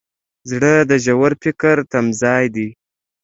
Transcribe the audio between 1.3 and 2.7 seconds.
فکر تمځای دی.